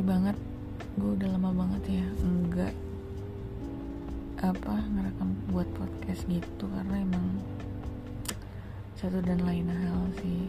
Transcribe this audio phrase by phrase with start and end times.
[0.00, 0.36] sorry banget.
[0.96, 2.72] Gue udah lama banget ya enggak
[4.40, 6.64] apa ngerekam buat podcast gitu.
[6.72, 7.36] Karena emang
[8.96, 10.48] satu dan lain hal sih.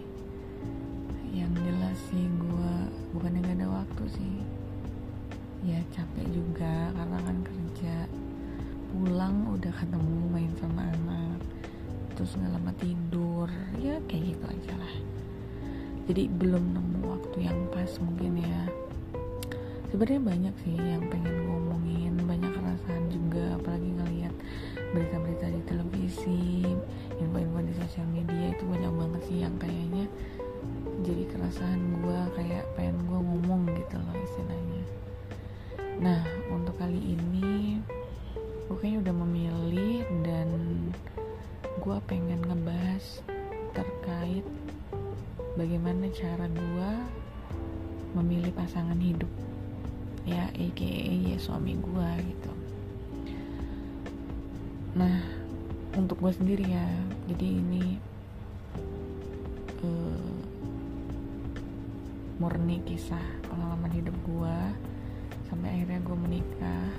[1.35, 2.73] Yang jelas sih gue
[3.11, 4.35] bukannya gak ada waktu sih.
[5.67, 8.07] Ya capek juga karena kan kerja.
[8.95, 11.43] Pulang udah ketemu main sama anak
[12.15, 13.51] terus nggak lama tidur.
[13.83, 14.95] Ya kayak gitu aja lah.
[16.07, 18.50] Jadi belum nemu waktu yang pas mungkin ya
[20.01, 24.33] sebenarnya banyak sih yang pengen ngomongin banyak perasaan juga apalagi ngeliat
[24.97, 26.65] berita-berita di televisi
[27.21, 30.09] info-info di sosial media itu banyak banget sih yang kayaknya
[31.05, 34.83] jadi keresahan gue kayak pengen gue ngomong gitu loh istilahnya.
[36.01, 37.77] Nah untuk kali ini
[38.73, 40.49] gue kayaknya udah memilih dan
[41.77, 43.21] gue pengen ngebahas
[43.77, 44.49] terkait
[45.61, 46.91] bagaimana cara gue
[48.17, 49.29] memilih pasangan hidup
[50.27, 50.91] ya aka
[51.31, 52.51] ya suami gue gitu.
[54.95, 55.41] Nah
[55.91, 56.87] untuk gue sendiri ya
[57.27, 57.99] jadi ini
[59.83, 60.35] uh,
[62.39, 64.57] murni kisah pengalaman hidup gue
[65.51, 66.89] sampai akhirnya gue menikah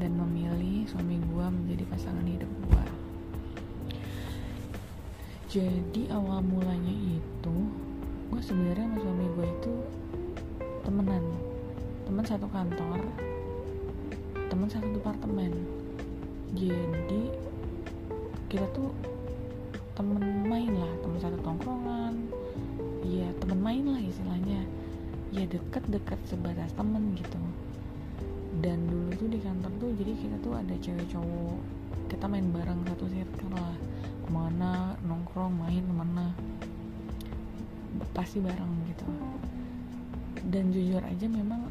[0.00, 2.84] dan memilih suami gue menjadi pasangan hidup gue
[5.54, 7.56] jadi awal mulanya itu
[8.32, 9.74] gue sebenarnya sama suami gue itu
[10.82, 11.24] temenan
[12.14, 13.02] teman satu kantor
[14.46, 15.50] teman satu departemen.
[16.54, 17.26] Jadi
[18.46, 18.94] kita tuh
[19.98, 22.14] temen main lah temen satu tongkrongan.
[23.02, 24.62] Ya temen main lah istilahnya.
[25.34, 27.34] Ya deket-deket sebatas temen gitu.
[28.62, 31.58] Dan dulu tuh di kantor tuh jadi kita tuh ada cewek cowok.
[32.14, 33.74] Kita main bareng satu circle lah.
[34.22, 36.30] Ke mana nongkrong main ke mana.
[38.14, 39.02] Pasti bareng gitu.
[40.46, 41.63] Dan jujur aja memang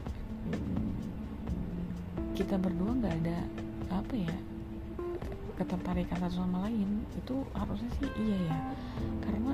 [2.44, 3.40] kita berdua nggak ada
[3.88, 4.36] apa ya
[5.56, 8.58] ketertarikan satu sama lain itu harusnya sih iya ya.
[9.24, 9.54] Karena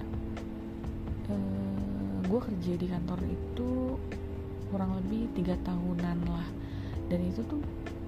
[1.30, 3.70] eh, gue kerja di kantor itu
[4.74, 6.48] kurang lebih tiga tahunan lah.
[7.14, 7.62] Dan itu tuh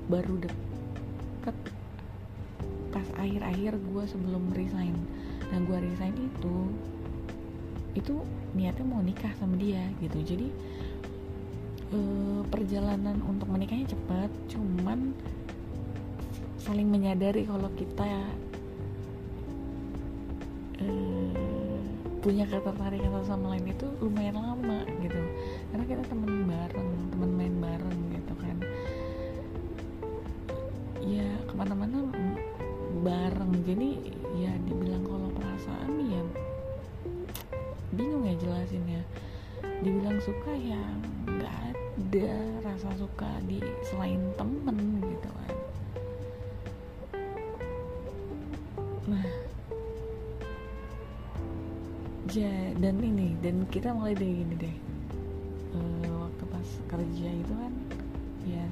[0.10, 1.58] baru deket
[2.92, 4.96] pas akhir-akhir gue sebelum resign.
[5.52, 6.58] Dan gue resign itu
[7.92, 8.24] itu
[8.56, 10.24] niatnya mau nikah sama dia gitu.
[10.24, 10.48] Jadi
[11.92, 15.14] uh, perjalanan untuk menikahnya cepat cuman
[16.62, 18.10] saling menyadari kalau kita
[20.82, 21.52] uh,
[22.22, 25.22] punya ketertarikan sama lain itu lumayan lama gitu.
[25.74, 26.31] Karena kita temen
[42.12, 42.36] ada
[42.68, 45.56] rasa suka di selain temen gitu kan.
[49.08, 49.28] Nah.
[52.36, 52.52] Ya
[52.84, 54.76] dan ini dan kita mulai dari gini deh.
[55.72, 57.74] Uh, waktu pas kerja itu kan
[58.44, 58.68] ya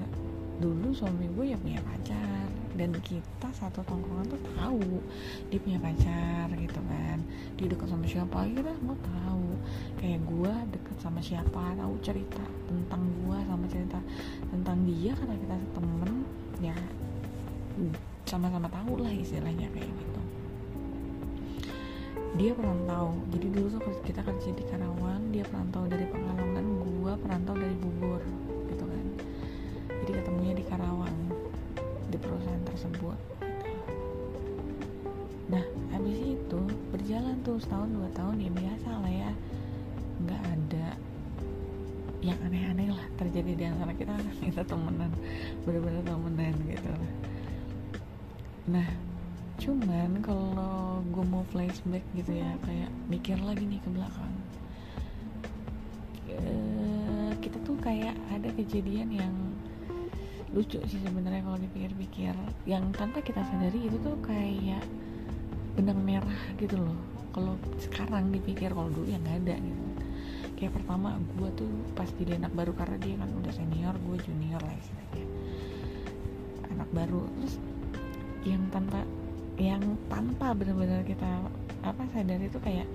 [0.60, 2.52] dulu suami gue ya punya pacar.
[2.76, 4.84] Dan kita satu tongkrongan tuh tahu
[5.48, 6.69] dia punya pacar gitu
[7.60, 8.48] dia deket sama siapa?
[8.48, 9.52] Kita mau tahu.
[10.00, 12.40] Kayak gue deket sama siapa tahu cerita
[12.72, 14.00] tentang gue sama cerita
[14.48, 15.12] tentang dia.
[15.12, 16.12] Karena kita temen
[16.64, 16.76] ya
[18.24, 20.22] sama-sama tahu lah istilahnya kayak gitu.
[22.40, 23.12] Dia perantau.
[23.36, 28.24] Jadi dulu tuh kita kerja di Karawang dia perantau dari Pekalongan gue perantau dari Bogor
[28.72, 29.06] gitu kan.
[30.08, 31.18] Jadi ketemunya di Karawang
[32.08, 33.39] di perusahaan tersebut
[37.42, 39.32] tuh setahun dua tahun ya biasa lah ya.
[40.26, 40.88] Nggak ada
[42.20, 44.14] yang aneh-aneh lah terjadi di antara kita.
[44.46, 45.12] Kita temenan
[45.64, 46.94] bener-bener temenan gitu
[48.70, 48.86] nah
[49.58, 54.34] cuman kalau gue mau flashback gitu ya kayak mikir lagi nih ke belakang.
[56.32, 56.40] E,
[57.44, 59.36] kita tuh kayak ada kejadian yang
[60.54, 62.32] lucu sih sebenarnya kalau dipikir-pikir.
[62.64, 64.86] Yang tanpa kita sadari itu tuh kayak
[65.76, 69.84] benang merah gitu loh kalau sekarang dipikir kalau dulu ya nggak ada gitu.
[70.60, 74.62] Kayak pertama gue tuh pas jadi anak baru karena dia kan udah senior gue junior
[74.62, 75.26] lah istilahnya.
[76.76, 77.22] Anak baru.
[77.40, 77.56] Terus
[78.44, 79.04] yang tanpa
[79.60, 81.28] yang tanpa benar-benar kita
[81.84, 82.88] apa sadari itu kayak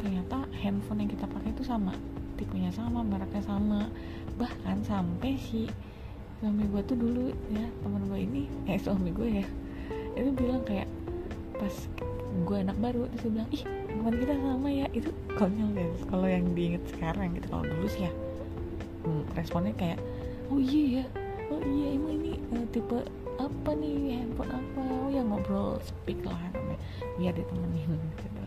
[0.00, 1.96] ternyata handphone yang kita pakai itu sama.
[2.36, 3.88] Tipenya sama mereknya sama.
[4.36, 5.66] Bahkan sampai si
[6.38, 9.46] suami gue tuh dulu ya teman gue ini eh suami gue ya
[10.14, 10.86] itu bilang kayak
[11.58, 11.74] pas
[12.28, 14.86] gue anak baru terus dia bilang ih teman kita sama ya.
[14.92, 18.12] Itu konyol guys kalau yang diinget sekarang gitu kalau dulu sih ya
[19.04, 19.98] hmm, responnya kayak
[20.48, 21.04] oh iya ya
[21.48, 22.98] oh iya emang ini uh, tipe
[23.38, 24.80] apa nih handphone apa?
[24.82, 26.78] Oh ya ngobrol speak lah namanya
[27.16, 28.42] biar ditemenin gitu.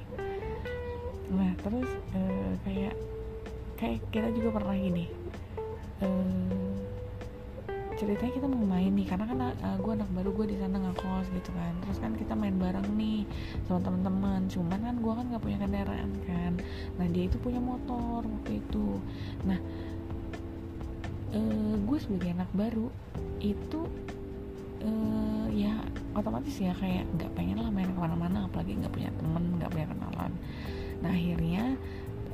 [1.32, 2.96] Nah terus uh, kayak
[3.80, 5.10] kayak kita juga pernah gini
[6.04, 6.71] uh,
[8.02, 11.30] ceritanya kita mau main nih karena kan uh, gue anak baru gue di sana ngekos
[11.38, 11.74] gitu kan.
[11.86, 13.30] Terus kan kita main bareng nih
[13.70, 14.50] sama teman-teman.
[14.50, 16.54] Cuman kan gue kan nggak punya kendaraan kan.
[16.98, 18.98] Nah dia itu punya motor waktu itu.
[19.46, 19.62] Nah
[21.38, 22.90] uh, gue sebagai anak baru
[23.38, 23.86] itu
[24.82, 25.78] uh, ya
[26.18, 29.88] otomatis ya kayak nggak pengen lah main ke mana-mana apalagi nggak punya temen nggak punya
[29.94, 30.32] kenalan.
[31.06, 31.78] Nah akhirnya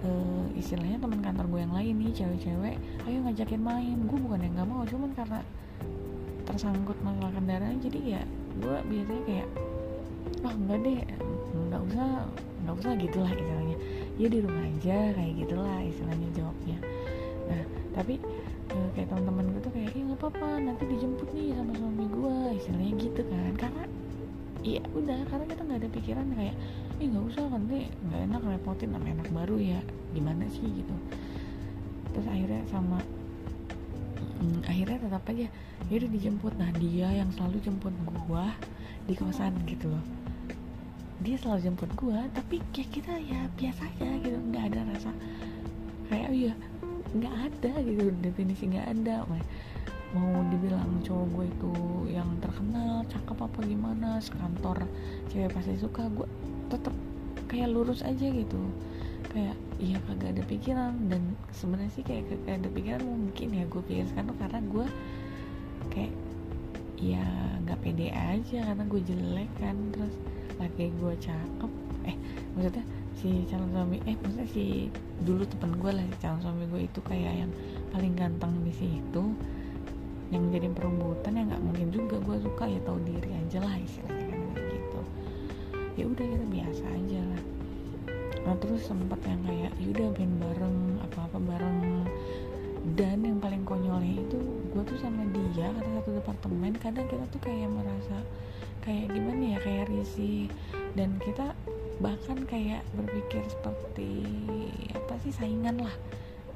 [0.08, 2.76] uh, istilahnya teman kantor gue yang lain nih cewek-cewek
[3.06, 3.98] ayo ngajakin main.
[4.08, 5.40] Gue bukan yang nggak mau cuman karena
[6.48, 8.22] tersangkut masalah kendaraan jadi ya
[8.64, 9.48] gue biasanya kayak
[10.44, 11.00] ah oh, enggak deh
[11.68, 12.08] nggak usah
[12.64, 13.78] nggak usah gitulah istilahnya.
[14.18, 16.78] Ya di rumah aja kayak gitulah istilahnya jawabnya.
[17.52, 17.64] Nah
[17.94, 18.16] tapi
[18.72, 22.38] uh, kayak teman-teman gue tuh kayak iya nggak apa-apa nanti dijemput nih sama suami gue
[22.58, 23.52] istilahnya gitu kan.
[23.60, 23.84] Karena
[24.66, 26.56] iya udah karena kita nggak ada pikiran kayak
[26.98, 29.80] ih nggak usah nanti nggak enak repotin sama anak baru ya
[30.18, 30.66] gimana sih?
[30.66, 30.96] Gitu.
[32.14, 32.98] Terus akhirnya sama
[34.42, 35.48] hmm, akhirnya tetap aja
[35.94, 36.54] udah dijemput.
[36.58, 37.94] Nah dia yang selalu jemput
[38.26, 38.50] gua
[39.06, 40.04] di kosan gitu loh.
[41.22, 45.12] Dia selalu jemput gua tapi kayak kita ya biasa aja gitu nggak ada rasa
[46.10, 46.54] kayak iya
[47.14, 49.26] nggak ada gitu definisi nggak ada.
[50.16, 51.74] Mau dibilang cowok gue itu
[52.16, 54.88] yang terkenal cakep apa gimana sekantor
[55.28, 56.24] cewek pasti suka gue
[56.68, 56.94] tetap
[57.48, 58.60] kayak lurus aja gitu.
[59.32, 60.94] Kayak iya kagak ada pikiran.
[61.08, 64.86] Dan sebenarnya sih kayak kagak ada pikiran mungkin ya gue pikir sekarang karena gue
[65.94, 66.14] kayak
[66.98, 67.26] ya
[67.64, 69.76] nggak pede aja karena gue jelek kan.
[69.96, 70.16] Terus
[70.60, 71.72] lagi gue cakep.
[72.08, 72.16] Eh
[72.56, 72.86] maksudnya
[73.18, 74.94] si calon suami eh maksudnya si
[75.26, 77.52] dulu temen gue lah si calon suami gue itu kayak yang
[77.90, 79.24] paling ganteng di situ.
[80.28, 84.27] Yang jadi perebutan ya nggak mungkin juga gue suka ya tahu diri aja lah istilahnya
[85.98, 87.44] ya udah kita biasa aja lah.
[88.46, 91.78] Nah terus sempat yang kayak yaudah main bareng apa apa bareng.
[92.96, 94.40] Dan yang paling konyolnya itu
[94.72, 98.24] gue tuh sama dia karena satu departemen kadang kita tuh kayak merasa
[98.86, 100.48] kayak gimana ya kayak risih.
[100.94, 101.52] Dan kita
[101.98, 104.24] bahkan kayak berpikir seperti
[104.94, 105.96] apa sih saingan lah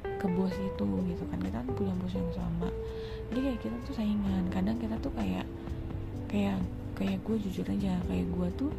[0.06, 1.38] ke bos itu gitu kan.
[1.42, 2.70] Kita kan punya bos yang sama.
[3.28, 4.48] Jadi kayak kita tuh saingan.
[4.48, 5.44] Kadang kita tuh kayak
[6.30, 6.62] kayak
[6.96, 8.70] kayak gue jujur aja kayak gue tuh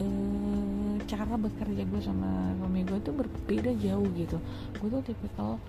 [0.00, 4.38] eh, cara bekerja gue sama suami gue tuh berbeda jauh gitu.
[4.80, 5.60] Gue tuh tipikal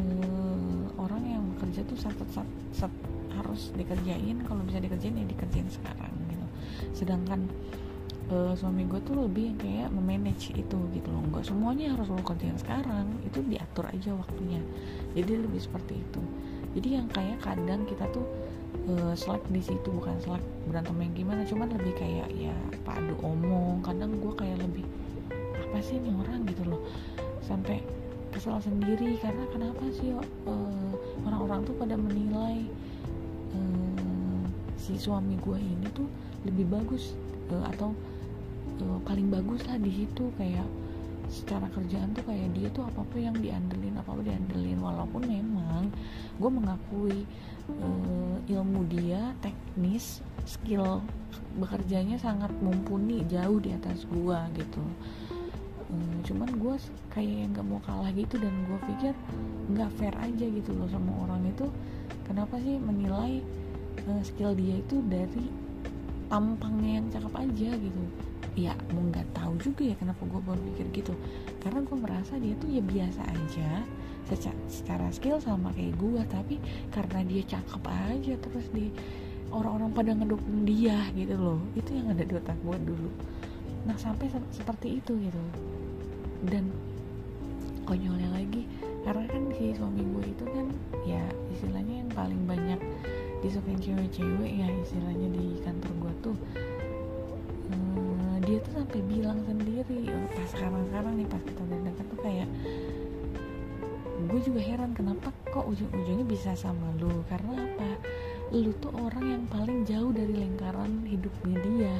[0.00, 2.92] eh, orang yang bekerja tuh satu sat, sat,
[3.36, 6.46] harus dikerjain kalau bisa dikerjain ya dikerjain sekarang gitu.
[6.92, 7.46] Sedangkan
[8.30, 11.22] uh, suami gue tuh lebih kayak memanage itu gitu loh.
[11.28, 14.62] Nggak semuanya harus lo kerjain sekarang itu diatur aja waktunya.
[15.12, 16.22] Jadi lebih seperti itu.
[16.78, 18.22] Jadi yang kayak kadang kita tuh
[18.90, 22.54] uh, selek di situ bukan selek berantem yang gimana cuman lebih kayak ya
[22.86, 23.82] padu omong.
[23.84, 24.86] Kadang gue kayak lebih
[25.60, 26.42] apa sih ini orang?
[26.48, 26.82] gitu loh.
[27.44, 27.82] Sampai
[28.30, 30.92] kesel sendiri karena kenapa sih uh,
[31.26, 32.62] orang-orang tuh pada menilai
[33.54, 34.42] uh,
[34.78, 36.06] si suami gue ini tuh
[36.46, 37.14] lebih bagus
[37.50, 37.90] uh, atau
[38.86, 40.30] uh, paling bagus lah di situ.
[40.38, 40.66] Kayak
[41.30, 44.78] secara kerjaan tuh kayak dia tuh apa apa yang diandelin apa apa diandelin.
[44.82, 45.94] Walaupun memang
[46.36, 47.18] gue mengakui
[47.70, 51.00] uh, ilmu dia teknis skill
[51.56, 54.82] bekerjanya sangat mumpuni jauh di atas gue gitu.
[55.90, 56.74] Um, cuman gue
[57.14, 59.14] kayak yang gak mau kalah gitu dan gue pikir
[59.74, 61.66] nggak fair aja gitu loh sama orang itu.
[62.26, 63.42] Kenapa sih menilai
[64.10, 65.46] uh, skill dia itu dari
[66.30, 68.02] tampangnya yang cakep aja gitu
[68.58, 71.14] ya mau nggak tahu juga ya kenapa gue baru mikir gitu.
[71.62, 73.70] Karena gue merasa dia tuh ya biasa aja
[74.26, 76.56] secara, secara skill sama kayak gue tapi
[76.94, 78.90] karena dia cakep aja terus di
[79.50, 81.60] orang-orang pada ngedukung dia gitu loh.
[81.74, 83.10] Itu yang ada di otak gue dulu.
[83.86, 85.42] Nah sampai se seperti itu gitu.
[86.46, 86.70] Dan
[87.84, 88.66] konyolnya lagi
[89.02, 90.66] karena kan si suami gue itu kan
[91.08, 92.80] ya istilahnya yang paling banyak
[93.40, 96.36] disukain cewek-cewek ya istilahnya di kantor gue tuh
[98.50, 102.48] dia tuh sampai bilang sendiri pas sekarang-sekarang nih pas kita udah tuh kayak
[104.30, 107.10] gue juga heran kenapa kok ujung-ujungnya bisa sama lu?
[107.26, 107.98] Karena apa?
[108.54, 111.94] Lu tuh orang yang paling jauh dari lingkaran hidupnya dia.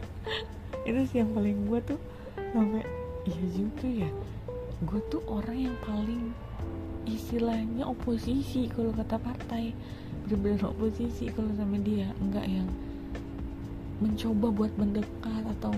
[0.88, 2.00] Itu sih yang paling gue tuh
[2.56, 2.80] sampai
[3.28, 4.10] iya juga ya.
[4.86, 6.32] Gue tuh orang yang paling
[7.04, 9.76] istilahnya oposisi kalau kata partai.
[10.24, 12.08] Bener-bener oposisi kalau sama dia.
[12.22, 12.68] Enggak yang
[14.00, 15.72] mencoba buat mendekat atau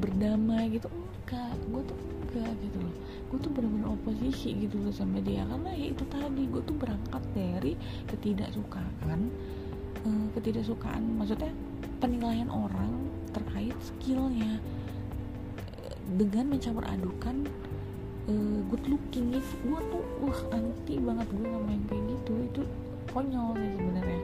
[0.00, 0.88] berdamai gitu.
[1.28, 2.94] Enggak gue tuh enggak gitu loh.
[3.28, 5.44] Gue tuh bener-bener oposisi gitu loh sama dia.
[5.44, 7.72] Karena ya itu tadi gue tuh berangkat dari
[8.08, 9.20] ketidaksukaan
[10.08, 11.52] uh, ketidaksukaan maksudnya
[12.00, 14.56] penilaian orang terkait skillnya.
[16.08, 17.44] Dengan mencampur adukan
[18.32, 22.32] uh, good looking itu gue tuh wah anti banget gue yang kayak gitu.
[22.48, 22.62] Itu
[23.12, 24.22] konyol sih sebenarnya.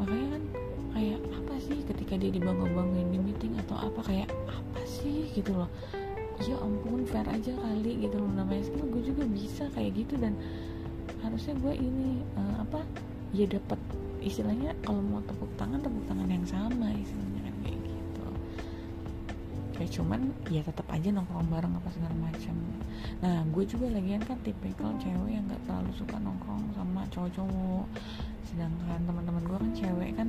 [0.00, 0.42] Makanya kan
[0.96, 1.20] kayak
[1.66, 5.26] sih ketika dia dibangga-banggain di meeting atau apa kayak apa sih?
[5.34, 5.70] gitu loh.
[6.46, 8.30] Ya ampun fair aja kali gitu loh.
[8.30, 10.38] Namanya skill gue juga bisa kayak gitu dan
[11.26, 12.86] harusnya gue ini uh, apa
[13.34, 13.80] ya dapat
[14.22, 18.26] istilahnya kalau mau tepuk tangan tepuk tangan yang sama istilahnya kan kayak gitu.
[19.74, 22.54] Kayak cuman ya tetap aja nongkrong bareng apa segala macam
[23.16, 27.86] nah gue juga lagian kan tipikal cewek yang gak terlalu suka nongkrong sama cowok-cowok.
[28.44, 30.28] Sedangkan teman-teman gue kan cewek kan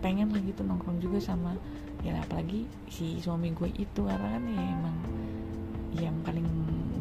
[0.00, 1.56] pengen lah gitu nongkrong juga sama
[2.00, 4.96] ya apalagi si suami gue itu karena kan ya emang
[6.00, 6.48] yang paling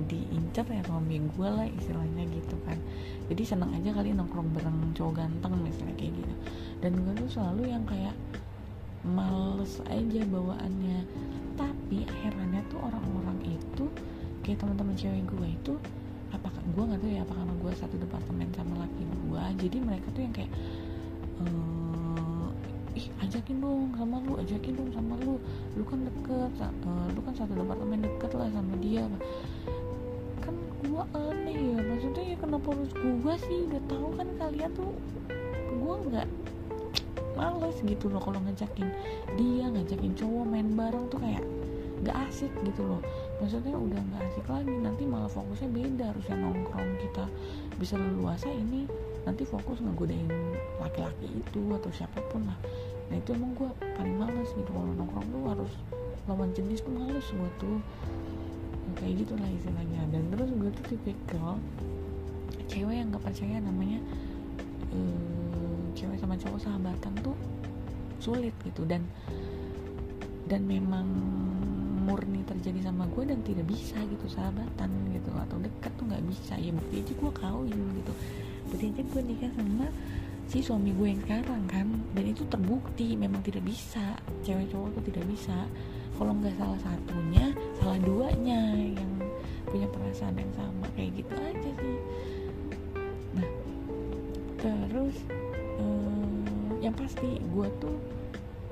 [0.10, 2.76] diincar ya suami gue lah istilahnya gitu kan.
[3.30, 6.34] Jadi seneng aja kali nongkrong bareng cowok ganteng misalnya kayak gitu.
[6.82, 8.18] Dan gue tuh selalu yang kayak
[9.06, 11.06] males aja bawaannya.
[11.54, 13.86] Tapi akhirnya tuh orang-orang itu
[14.42, 15.74] kayak teman-teman cewek gue itu
[16.34, 19.44] apakah gue nggak tahu ya apakah gue satu departemen sama laki gue.
[19.70, 20.52] Jadi mereka tuh yang kayak
[21.46, 21.79] ehm,
[23.30, 25.38] ajakin dong sama lu ajakin dong sama lu.
[25.78, 29.06] Lu kan deket uh, lu kan satu departemen deket lah sama dia.
[30.42, 30.58] Kan
[30.90, 33.70] gua aneh ya maksudnya ya kenapa harus gua sih?
[33.70, 34.92] Udah tahu kan kalian tuh
[35.78, 36.28] gua nggak
[37.38, 38.90] males gitu loh kalau ngajakin
[39.40, 41.46] dia ngajakin cowok main bareng tuh kayak
[42.02, 43.02] nggak asik gitu loh.
[43.38, 47.30] Maksudnya udah nggak asik lagi nanti malah fokusnya beda harusnya nongkrong kita
[47.78, 48.90] bisa leluasa ini.
[49.28, 50.26] Nanti fokus ngegodain
[50.82, 52.58] laki-laki itu atau siapa pun lah
[53.10, 54.70] nah itu emang gue paling males gitu.
[54.70, 55.72] Kalau nongkrong tuh harus
[56.30, 57.78] lawan jenis tuh males gue tuh.
[58.98, 60.02] Kayak gitu lah istilahnya.
[60.14, 61.58] Dan terus gue tuh tipikal
[62.70, 63.98] cewek yang gak percaya namanya
[64.94, 67.36] uh, cewek sama cowok sahabatan tuh
[68.22, 68.86] sulit gitu.
[68.86, 69.10] Dan
[70.50, 71.06] dan memang
[72.10, 75.30] murni terjadi sama gue dan tidak bisa gitu sahabatan gitu.
[75.34, 76.58] Atau dekat tuh nggak bisa.
[76.62, 78.14] Ya bukti aja gue kawin gitu.
[78.70, 79.90] Bukti aja gue nikah sama
[80.50, 81.88] si suami gue yang sekarang kan.
[82.18, 84.18] Dan itu terbukti memang tidak bisa.
[84.42, 85.70] Cewek cowok tuh tidak bisa.
[86.18, 89.12] Kalau nggak salah satunya salah duanya yang
[89.70, 90.86] punya perasaan yang sama.
[90.98, 91.98] Kayak gitu aja sih.
[93.38, 93.50] Nah
[94.60, 95.16] terus
[95.80, 96.44] um,
[96.82, 97.98] yang pasti gue tuh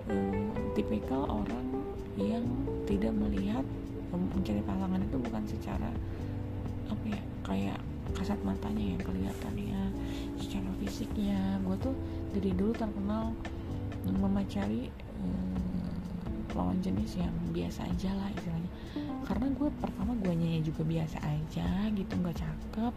[0.10, 1.66] um, tipikal orang
[2.18, 2.44] yang
[2.90, 3.64] tidak melihat
[4.10, 5.90] mencari pasangan itu bukan secara
[6.88, 7.80] apa ya kayak
[8.18, 9.84] kasat matanya yang kelihatan ya
[10.42, 11.62] secara fisiknya.
[11.62, 11.96] Gue tuh
[12.34, 13.32] dari dulu terkenal
[14.10, 18.72] memacari hmm, lawan jenis yang biasa aja lah istilahnya.
[19.28, 22.94] Karena gue pertama gue nyanyi juga biasa aja gitu nggak cakep.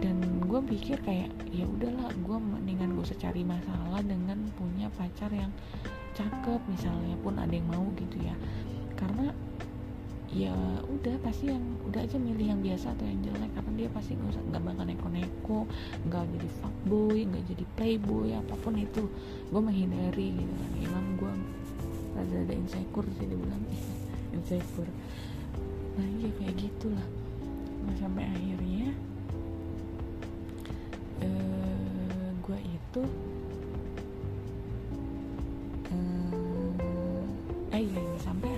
[0.00, 0.16] Dan
[0.48, 5.52] gue pikir kayak ya udahlah gue mendingan gue cari masalah dengan punya pacar yang
[6.16, 8.32] cakep misalnya pun ada yang mau gitu ya.
[8.96, 9.32] Karena
[10.30, 10.54] ya
[10.86, 13.50] udah pasti yang udah aja milih yang biasa atau yang jelek.
[13.50, 15.60] Karena dia pasti nggak usah nggak bakal neko-neko
[16.06, 19.04] nggak jadi fuckboy nggak jadi playboy apa pun itu.
[19.50, 20.70] Gue menghindari gitu kan.
[20.78, 21.32] Emang gue
[22.14, 23.62] ada ada insecure sih dibilang
[24.36, 24.92] insecure.
[25.98, 27.06] Nah iya kayak gitulah.
[27.80, 28.92] Nah, sampai akhirnya
[31.24, 33.02] uh, gue itu
[35.90, 38.50] uh, eh iya, iya sampai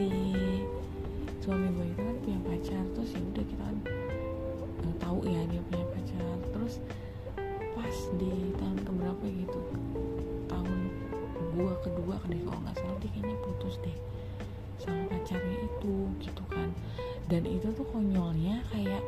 [0.00, 0.08] si
[1.44, 3.76] suami gue itu kan punya pacar terus ya udah kita kan
[4.80, 6.36] uh, tahu ya dia punya pacar.
[6.56, 6.74] Terus
[7.76, 9.60] pas di tahun keberapa gitu
[10.48, 10.78] tahun
[11.52, 13.96] gue kedua kan kalau nggak salah dia kayaknya putus deh
[14.80, 16.72] sama pacarnya itu gitu kan.
[17.28, 19.04] Dan itu tuh konyolnya kayak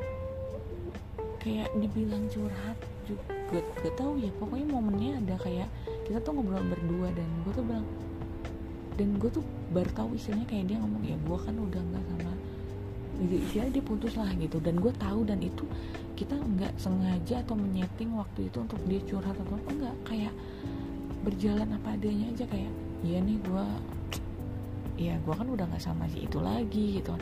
[1.40, 2.76] kayak dibilang curhat
[3.08, 5.68] juga gak tau ya pokoknya momennya ada kayak
[6.06, 7.86] kita tuh ngobrol berdua dan gue tuh bilang
[8.98, 12.32] dan gue tuh baru tahu istilahnya kayak dia ngomong ya gue kan udah nggak sama
[13.22, 14.56] jadi istilahnya dia putus lah gitu.
[14.58, 15.64] Dan gue tahu dan itu
[16.18, 20.34] kita nggak sengaja atau menyeting waktu itu untuk dia curhat atau apa enggak kayak
[21.22, 22.72] berjalan apa adanya aja kayak
[23.06, 23.64] iya nih gue
[24.98, 27.14] ya gue kan udah nggak sama si itu lagi gitu.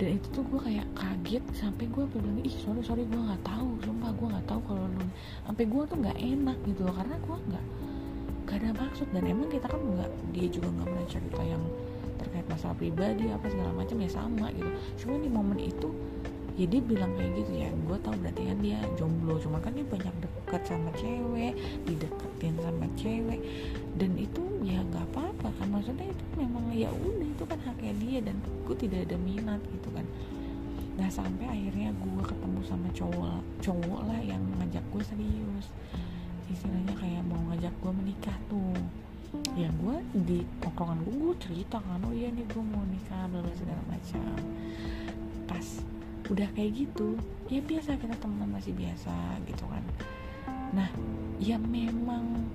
[0.00, 3.80] Dan itu tuh gue kayak kaget sampai gue bilang ih sorry sorry gue nggak tahu
[3.84, 5.04] sumpah gue nggak tahu kalau lu
[5.44, 7.64] sampai gue tuh nggak enak gitu karena gue nggak
[8.50, 9.06] gak ada maksud.
[9.14, 11.62] Dan emang kita kan nggak dia juga nggak pernah cerita yang
[12.18, 14.70] terkait masalah pribadi apa segala macam ya sama gitu.
[14.98, 15.88] Cuma di momen itu
[16.58, 19.38] ya dia bilang kayak gitu ya gue tau berarti kan dia jomblo.
[19.38, 21.54] Cuma kan dia banyak deket sama cewek
[21.86, 23.40] dideketin sama cewek.
[23.94, 25.66] Dan itu ya nggak apa-apa kan.
[25.70, 28.18] Maksudnya itu memang ya udah itu kan haknya dia.
[28.20, 30.04] Dan gue tidak ada minat gitu kan.
[31.00, 35.66] Nah sampai akhirnya gue ketemu sama cowok cowok lah yang ngajak gue serius
[36.50, 38.76] istilahnya kayak mau ngajak gue menikah tuh.
[39.54, 43.46] Ya gue di tongkrongan gue gue cerita kan oh iya nih gue mau nikah bla
[43.54, 44.34] segala macam.
[45.46, 45.66] Pas
[46.30, 47.18] udah kayak gitu
[47.50, 49.14] ya biasa kita teman masih biasa
[49.46, 49.82] gitu kan.
[50.74, 50.90] Nah
[51.38, 52.46] ya memang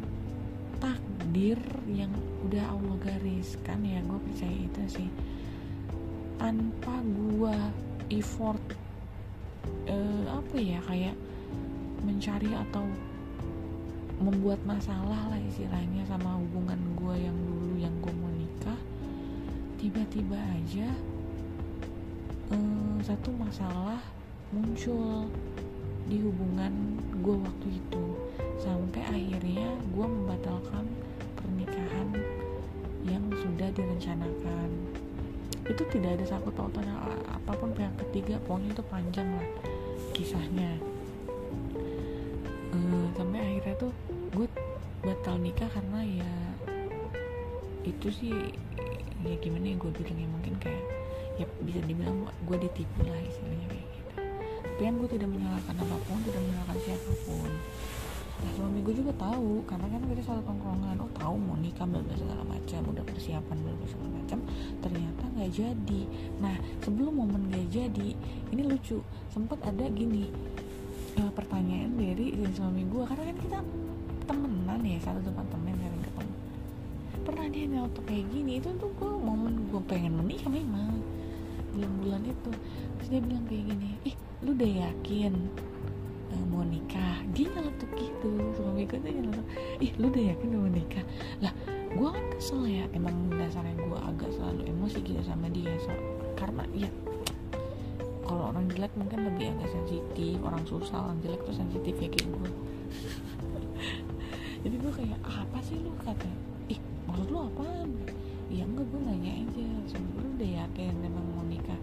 [0.80, 2.12] takdir yang
[2.44, 5.10] udah Allah gariskan ya gue percaya itu sih.
[6.36, 7.56] Tanpa gue
[8.12, 8.64] effort
[9.88, 11.16] uh, apa ya kayak
[12.06, 12.86] mencari atau
[14.20, 18.80] membuat masalah lah istilahnya sama hubungan gue yang dulu yang gue mau nikah
[19.76, 20.88] tiba-tiba aja
[22.52, 24.00] um, satu masalah
[24.54, 25.28] muncul
[26.06, 28.04] di hubungan gue waktu itu.
[28.62, 30.86] Sampai akhirnya gue membatalkan
[31.38, 32.08] pernikahan
[33.06, 34.70] yang sudah direncanakan.
[35.66, 36.86] Itu tidak ada sangkut pautan
[37.46, 39.50] apa pun pihak ketiga pokoknya itu panjang lah
[40.18, 40.82] kisahnya
[45.36, 46.32] batal nikah karena ya
[47.84, 48.32] itu sih
[49.28, 50.84] ya gimana ya gue bilang ya mungkin kayak
[51.36, 54.12] ya bisa dibilang gue ditipu lah istilahnya kayak gitu.
[54.64, 57.52] Tapi kan gue tidak menyalahkan apa pun tidak menyalahkan siapa pun.
[58.36, 62.00] Nah suami gue juga tahu karena kan kita satu tongkrongan oh tahu mau nikah bla
[62.16, 64.40] segala macam udah persiapan bla segala macam.
[64.80, 66.02] Ternyata nggak jadi.
[66.40, 68.16] Nah sebelum momen gak jadi
[68.56, 69.04] ini lucu
[69.36, 70.32] sempat ada gini
[71.20, 73.60] uh, pertanyaan dari suami gue karena kan kita
[74.96, 76.34] ya satu tempat temen sering ketemu.
[77.26, 81.04] Pernah dia waktu kayak gini itu tuh gue momen gue pengen menikah memang.
[81.76, 82.52] Bulan-bulan itu.
[82.96, 85.34] Terus dia bilang kayak gini ih lu udah yakin
[86.32, 87.20] uh, mau nikah?
[87.36, 89.48] Dia nyeletuk gitu suami gue tuh nyeletuk
[89.84, 91.04] ih lu udah yakin mau nikah?
[91.44, 91.52] Lah
[91.92, 95.76] gue kan kesel ya emang dasarnya gue agak selalu emosi gitu sama dia.
[95.84, 95.92] So,
[96.40, 96.88] karena ya
[98.26, 102.30] kalau orang jelek mungkin lebih agak sensitif orang susah orang jelek tuh sensitif ya kayak
[102.32, 102.52] gue
[104.66, 105.94] jadi gue kayak apa sih lu?
[106.02, 106.26] kata
[106.74, 108.02] ih maksud lu apaan?
[108.50, 109.68] Ya enggak gue nanya aja.
[109.94, 111.78] Sebenernya udah yakin emang mau nikah.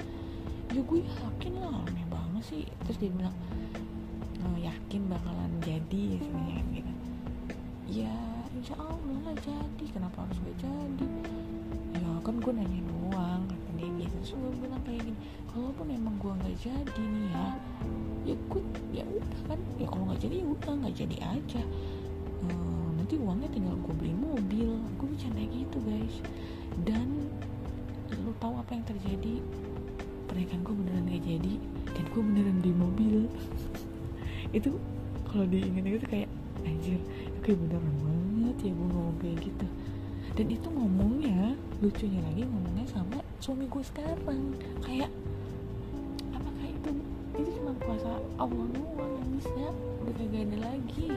[0.75, 2.63] Ya gue yakin lah aneh banget sih.
[2.83, 3.37] Terus dia bilang
[4.43, 6.93] oh, yakin bakalan jadi sebenarnya kan gitu
[8.03, 8.19] ya
[8.51, 9.85] insya Allah lah jadi.
[9.95, 11.07] Kenapa harus gak jadi?
[12.03, 15.19] Ya kan gue nanya doang kata dia gitu terus gue bilang kayak gini
[15.55, 17.47] kalaupun emang gue nggak jadi nih ya
[18.27, 19.59] ya gue ya udah kan.
[19.79, 21.63] Ya kalau nggak jadi ya udah nggak jadi aja
[23.13, 24.73] nanti uangnya tinggal gue beli mobil.
[24.97, 26.17] Gue bercanda gitu guys.
[26.89, 27.29] Dan
[28.25, 29.45] lo tahu apa yang terjadi?
[30.33, 31.55] Pernikahan gue beneran gak jadi
[31.93, 33.17] dan gue beneran beli mobil.
[34.57, 34.81] Itu
[35.29, 36.29] kalau diingat itu kayak
[36.65, 36.97] anjir
[37.45, 39.67] kayak beneran banget ya gue ngomong kayak gitu.
[40.33, 41.53] Dan itu ngomongnya
[41.85, 44.57] lucunya lagi ngomongnya sama suami gue sekarang.
[44.81, 45.13] Kayak
[46.33, 46.91] apakah itu
[47.37, 49.65] itu cuma kuasa Allah doang yang bisa?
[50.01, 51.09] Udah kagak ada lagi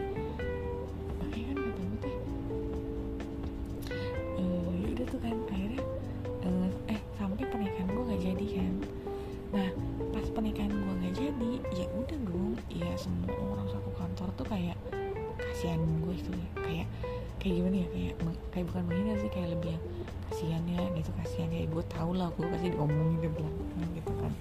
[17.46, 18.16] kayak gimana ya kayak
[18.50, 19.84] kayak bukan menghina sih kayak lebih yang
[20.26, 24.34] kasihan ya gitu kasihan ya gue tau lah gue pasti diomongin di belakang gitu kan.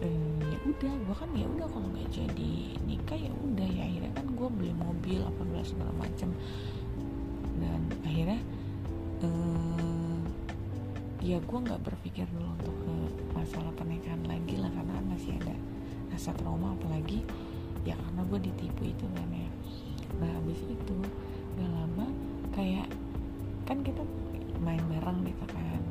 [0.00, 2.52] Ehm, ya udah gue kan ya udah kalau nggak jadi
[2.88, 6.32] nikah ya udah ya akhirnya kan gue beli mobil apa segala macem.
[7.60, 8.40] Dan akhirnya
[9.20, 10.24] ehm,
[11.20, 12.94] ya gue nggak berpikir dulu untuk ke
[13.36, 15.52] masalah pernikahan lagi lah karena masih ada
[16.08, 17.28] rasa trauma apalagi
[17.84, 19.50] ya karena gue ditipu itu kan ya.
[20.16, 20.96] Nah habis itu
[21.56, 22.06] gak lama
[22.52, 22.88] kayak
[23.66, 24.02] kan kita
[24.62, 25.82] main bareng gitu kan.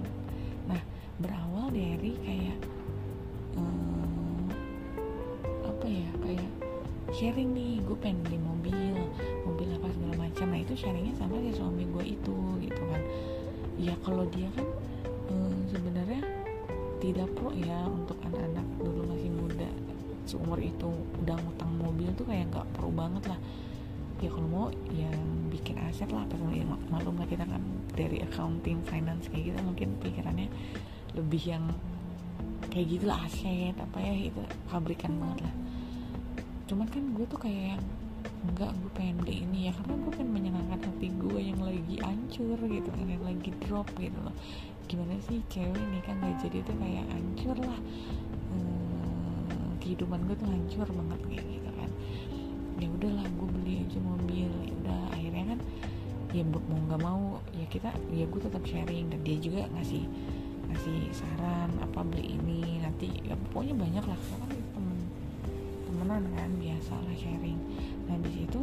[0.69, 0.81] Nah
[1.21, 2.57] berawal dari kayak
[3.59, 4.49] um,
[5.65, 6.49] apa ya kayak
[7.13, 8.95] sharing nih gue pengen beli mobil
[9.45, 10.45] mobil apa segala macam.
[10.49, 13.01] Nah itu sharingnya sama si suami gue itu gitu kan.
[13.75, 14.67] Ya kalau dia kan
[15.29, 16.23] um, sebenarnya
[17.03, 19.69] tidak pro ya untuk anak-anak dulu masih muda
[20.25, 20.89] seumur itu.
[21.21, 23.39] Udah ngutang mobil tuh kayak nggak pro banget lah.
[24.23, 25.21] Ya kalau mau yang
[25.95, 27.63] aset lah apa ya, malum lah kita kan
[27.95, 30.51] dari accounting finance kayak gitu mungkin pikirannya
[31.15, 31.71] lebih yang
[32.67, 35.55] kayak gitu lah aset apa ya itu pabrikan banget lah.
[36.67, 37.83] Cuman kan gue tuh kayak yang
[38.51, 42.59] enggak gue pengen beli ini ya karena gue pengen menyenangkan hati gue yang lagi hancur
[42.59, 44.35] gitu kan yang lagi drop gitu loh.
[44.91, 47.79] Gimana sih cewek nih kan gak jadi tuh kayak hancur lah.
[48.51, 51.89] Hmm, kehidupan gue tuh hancur banget kayak gitu kan.
[52.83, 55.59] Ya udahlah gue beli aja mobil ya udah akhirnya kan
[56.35, 56.59] ya mau
[56.91, 60.03] nggak mau ya kita ya gue tetap sharing dan dia juga ngasih
[60.67, 64.99] ngasih saran apa beli ini nanti ya pokoknya banyak lah kan temen
[65.87, 67.59] temenan kan biasa lah sharing.
[68.11, 68.59] Nah di situ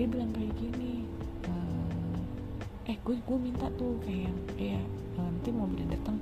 [0.00, 1.04] dia bilang kayak gini
[1.44, 4.80] eh, eh gue gue minta tuh kayak ya
[5.20, 6.16] nanti mobil datang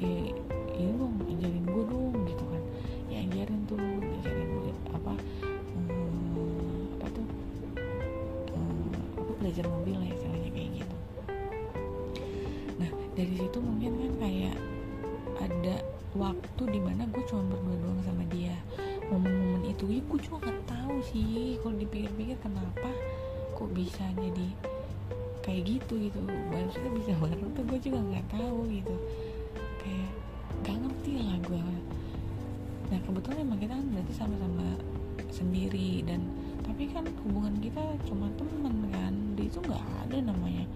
[0.00, 0.32] ya
[0.76, 2.55] ini dong ajarin gue dong gitu kan
[22.40, 22.90] kenapa
[23.56, 24.48] kok bisa jadi
[25.46, 26.18] kayak gitu gitu.
[26.24, 28.94] Maksudnya bisa bareng tuh gue juga nggak tahu gitu.
[29.80, 30.10] Kayak
[30.66, 31.62] gak ngerti lah gue
[32.86, 34.78] nah kebetulan emang kita kan berarti sama-sama
[35.34, 36.22] sendiri dan
[36.62, 39.14] tapi kan hubungan kita cuma temen kan.
[39.34, 40.66] Di itu nggak ada namanya.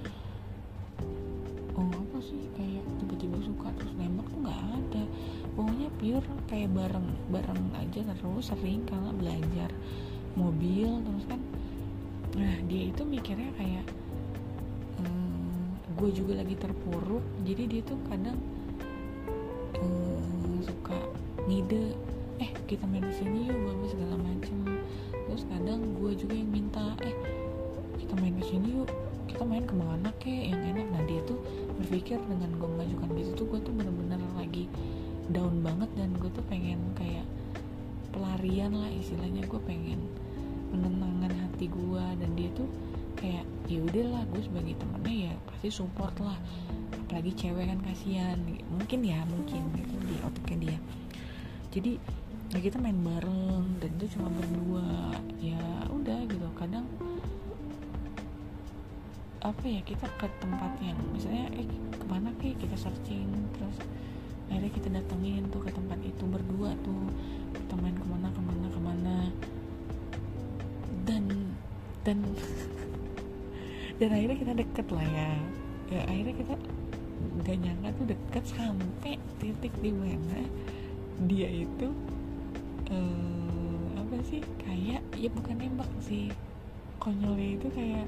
[1.74, 2.50] Oh apa sih?
[2.54, 5.02] Kayak tiba-tiba suka terus nembak tuh nggak ada.
[5.54, 9.70] Pokoknya pure kayak bareng bareng aja terus sering karena belajar
[10.38, 11.40] mobil terus kan
[12.70, 13.84] dia itu mikirnya kayak
[15.02, 17.24] hmm, gue juga lagi terpuruk.
[17.42, 18.38] Jadi dia tuh kadang
[19.74, 20.94] hmm, suka
[21.50, 21.98] ngide
[22.38, 24.56] eh kita main di sini yuk bagus segala macem.
[25.10, 27.14] Terus kadang gue juga yang minta eh
[27.98, 28.88] kita main ke sini yuk
[29.26, 30.86] kita main ke mana kek yang enak?
[30.94, 31.42] Nah dia tuh
[31.74, 34.70] berpikir dengan gue mengajukan gitu tuh gue tuh bener-bener lagi
[35.34, 37.26] down banget dan gue tuh pengen kayak
[38.14, 39.42] pelarian lah istilahnya.
[39.50, 40.06] Gue pengen
[41.60, 42.64] hati gue dan dia tuh
[43.20, 46.40] kayak ya udahlah gue sebagai temennya ya pasti support lah.
[47.04, 48.40] Apalagi cewek kan kasihan.
[48.72, 50.78] Mungkin ya mungkin gitu di otaknya dia.
[51.68, 51.92] Jadi
[52.56, 55.12] ya kita main bareng dan itu cuma berdua.
[55.36, 55.60] Ya
[55.92, 56.88] udah gitu kadang
[59.44, 63.76] apa ya kita ke tempat yang misalnya eh ke mana kayak kita searching terus
[64.48, 67.04] akhirnya kita datengin tuh ke tempat itu berdua tuh.
[67.52, 69.16] Kita main ke mana ke mana ke mana
[72.10, 72.18] dan
[74.02, 75.30] dan akhirnya kita deket lah ya.
[75.90, 76.54] Ya akhirnya kita
[77.46, 80.42] gak nyangka tuh deket sampai titik di mana
[81.30, 81.94] dia itu
[82.90, 86.34] uh, apa sih kayak ya bukan nembak sih.
[86.98, 88.06] Konyolnya itu kayak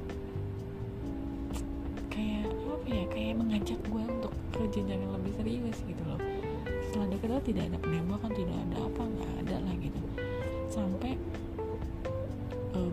[2.11, 6.19] kayak apa ya kayak mengajak gue untuk ke jenjang yang lebih serius gitu loh.
[6.91, 10.01] Setelah deket tuh tidak ada penembakan tidak ada apa nggak ada lah gitu.
[10.69, 11.15] Sampai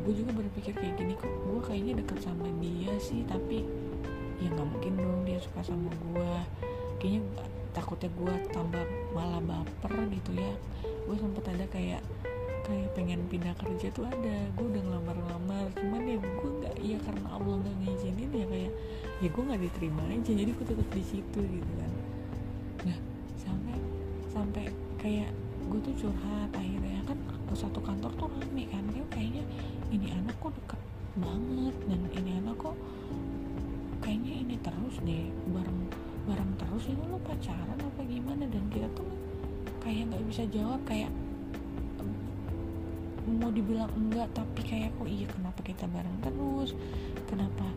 [0.09, 1.29] gue juga berpikir kayak gini kok.
[1.29, 3.61] Gue kayaknya deket sama dia sih tapi
[4.41, 6.33] ya nggak mungkin dong dia suka sama gue.
[6.97, 7.21] Kayaknya
[7.77, 8.81] takutnya gue tambah
[9.13, 10.49] malah baper gitu ya.
[11.05, 12.01] Gue sempet ada kayak
[12.65, 14.49] kayak pengen pindah kerja tuh ada.
[14.57, 18.71] Gue udah ngelamar-lamar cuman ya gue nggak iya karena Allah nggak ngizinin ya kayak
[19.21, 21.91] ya gue nggak diterima aja jadi gue tetap di situ gitu kan.
[22.89, 22.97] Nah
[23.37, 23.77] sampai
[24.33, 24.63] sampai
[24.97, 25.29] kayak
[25.69, 26.97] gue tuh curhat akhirnya.
[27.05, 27.21] Kan
[27.53, 29.45] satu kantor tuh rame kan dia kayaknya
[29.89, 30.81] ini anak kok deket
[31.17, 32.77] banget dan ini anak kok
[34.05, 35.79] kayaknya ini terus deh bareng
[36.29, 38.45] bareng terus ini lo pacaran apa gimana?
[38.45, 39.09] Dan kita tuh
[39.81, 41.09] kayak nggak bisa jawab kayak
[43.29, 46.73] mau dibilang enggak tapi kayak kok iya kenapa kita bareng terus?
[47.29, 47.67] Kenapa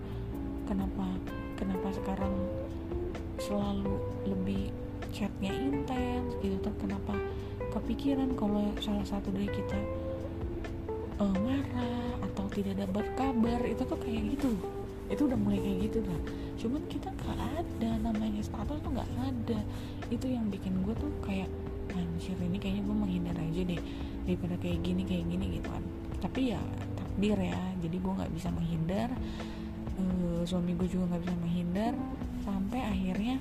[0.69, 1.07] kenapa
[1.57, 2.35] kenapa sekarang
[3.41, 3.97] selalu
[4.29, 4.73] lebih
[5.13, 6.57] chatnya intens gitu?
[6.61, 7.17] Tuh kenapa
[7.73, 9.81] kepikiran kalau salah satu dari kita
[11.23, 14.51] uh, marah atau tidak ada berkabar itu tuh kayak gitu.
[15.07, 16.21] Itu udah mulai kayak gitu lah
[16.63, 19.59] cuman kita nggak ada namanya status tuh nggak ada.
[20.11, 21.51] Itu yang bikin gue tuh kayak
[21.91, 23.83] anjir ini kayaknya gue menghindar aja deh
[24.23, 25.85] daripada kayak gini kayak gini gitu kan.
[26.23, 26.61] Tapi ya
[26.95, 27.59] takdir ya.
[27.83, 29.11] Jadi gue nggak bisa menghindar
[29.99, 31.95] uh, suami gue juga nggak bisa menghindar
[32.43, 33.37] sampai akhirnya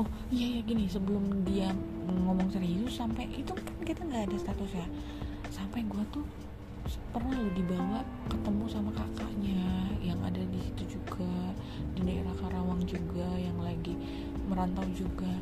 [0.00, 1.70] oh iya ya gini sebelum dia
[2.08, 4.86] ngomong serius sampai itu kan kita nggak ada status ya
[5.72, 6.26] sampai gue tuh
[7.16, 11.32] pernah lo dibawa ketemu sama kakaknya yang ada di situ juga
[11.96, 13.96] di daerah Karawang juga yang lagi
[14.52, 15.32] merantau juga.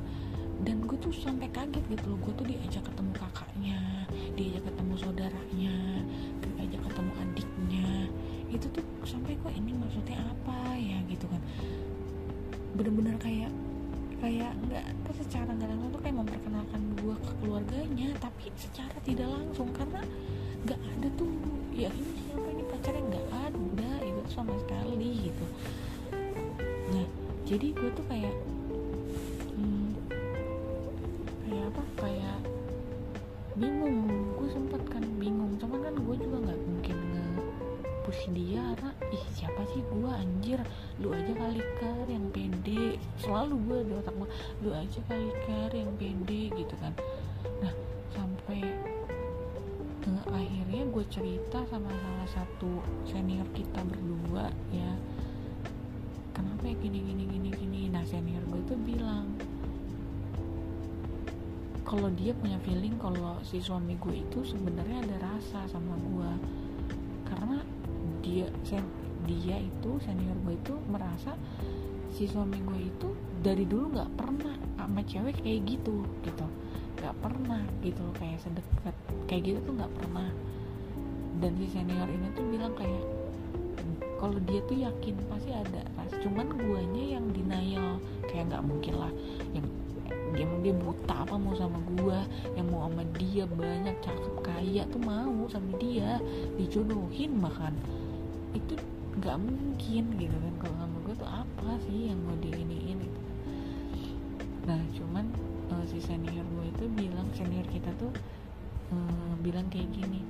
[0.63, 4.07] Dan gue tuh sampai kaget gitu loh gue tuh diajak ketemu kakaknya
[4.39, 5.75] diajak ketemu saudaranya
[6.47, 7.91] diajak ketemu adiknya.
[8.55, 11.03] Itu tuh sampai kok ini maksudnya apa ya?
[11.11, 11.43] gitu kan.
[12.79, 13.51] Bener-bener kayak
[14.21, 14.85] kayak nggak
[15.17, 19.30] secara nggak langsung tuh kayak memperkenalkan gue ke keluarganya tapi secara tidak
[27.51, 28.35] jadi gue tuh kayak
[29.59, 29.91] hmm,
[31.43, 31.83] kayak apa?
[31.99, 32.39] Kayak
[33.59, 34.07] bingung.
[34.39, 35.59] Gue sempet kan bingung.
[35.59, 37.27] Cuman kan gue juga nggak mungkin nge
[38.07, 40.63] push dia karena ih siapa sih gue anjir
[41.03, 43.03] lu aja kali kar yang pede.
[43.19, 44.31] Selalu gue di otak gue
[44.63, 46.95] lu aja kali kar yang pede gitu kan.
[47.59, 47.75] Nah
[48.15, 48.63] sampai
[50.31, 52.79] akhirnya gue cerita sama salah satu
[53.11, 54.95] senior kita berdua ya
[56.71, 57.81] ya gini gini gini gini.
[57.91, 59.35] Nah senior gue tuh bilang
[61.83, 66.31] kalau dia punya feeling kalau si suami gue itu sebenarnya ada rasa sama gue
[67.27, 67.59] karena
[68.23, 68.87] dia sen
[69.27, 71.35] dia itu senior gue itu merasa
[72.15, 73.09] si suami gue itu
[73.43, 76.47] dari dulu nggak pernah sama cewek kayak gitu gitu.
[77.03, 78.95] Nggak pernah gitu kayak sedekat.
[79.27, 80.31] Kayak gitu tuh nggak pernah.
[81.43, 83.20] Dan si senior ini tuh bilang kayak
[84.21, 87.97] kalau dia tuh yakin pasti ada rasa cuman guanya yang denial.
[88.29, 89.13] Kayak nggak mungkin lah
[89.57, 89.67] yang
[90.37, 92.23] dia dia buta apa mau sama gua
[92.55, 96.21] yang mau sama dia banyak cakep kaya tuh mau sama dia
[96.61, 97.73] dijodohin bahkan.
[98.53, 98.77] Itu
[99.21, 103.21] nggak mungkin gitu kan kalau sama gue tuh apa sih yang mau diiniin gitu
[104.65, 105.27] nah cuman
[105.75, 108.13] uh, si senior gue itu bilang senior kita tuh
[108.95, 110.23] uh, bilang kayak gini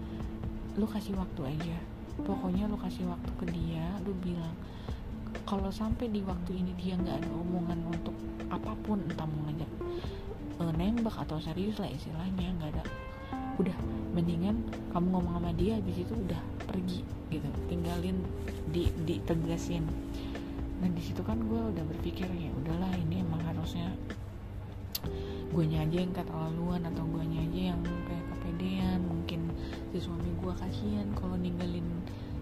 [0.81, 1.79] lu kasih waktu aja
[2.23, 4.55] pokoknya lu kasih waktu ke dia lu bilang
[5.51, 8.15] kalau sampai di waktu ini dia nggak ada omongan untuk
[8.51, 9.71] apa pun entah mau ngajak
[10.59, 12.85] e, nembak atau serius lah istilahnya nggak ada.
[13.59, 13.77] Udah
[14.15, 14.63] mendingan
[14.95, 17.03] kamu ngomong sama dia habis itu udah pergi
[17.33, 17.49] gitu.
[17.67, 18.23] Tinggalin
[18.71, 19.87] di ditegasin.
[20.81, 23.91] Nah di situ kan gue udah berpikir ya udahlah ini emang harusnya
[25.51, 28.99] gue aja yang keterlaluan atau gue aja yang kayak kepedean.
[29.03, 29.41] Mungkin
[29.91, 32.00] si suami gue kasihan kalau ninggalin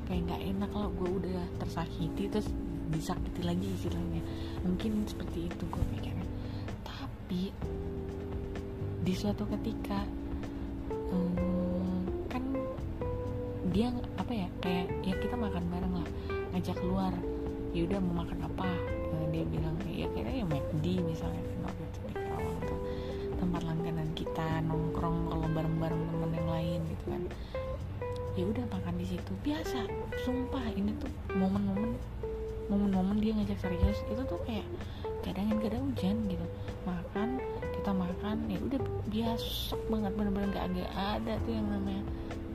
[0.08, 2.48] kayak nggak enak lah gue udah tersakiti terus
[2.88, 4.24] disakiti lagi istilahnya.
[4.64, 6.28] Mungkin seperti itu gue pikirnya.
[6.80, 7.52] Tapi
[9.04, 10.08] di suatu ketika
[11.12, 12.40] um, kan
[13.68, 16.08] dia apa ya kayak ya kita makan bareng lah
[16.56, 17.12] ngajak keluar.
[17.76, 18.64] Ya udah mau makan apa?
[19.12, 22.14] Nah, dia bilang ya kayaknya ya McD misalnya kan waktu itu di
[23.38, 27.22] tempat langganan kita nongkrong kalau bareng-bareng temen yang lain gitu kan
[28.38, 29.32] ya udah makan di situ.
[29.42, 29.90] Biasa
[30.22, 31.98] sumpah ini tuh momen-momen
[32.70, 33.98] momen-momen dia ngajak serius.
[34.06, 34.66] Itu tuh kayak
[35.26, 36.46] kadang ada hujan gitu.
[36.86, 37.42] Makan
[37.74, 40.12] kita makan ya udah biasa banget.
[40.14, 42.02] Bener-bener gak, gak ada tuh yang namanya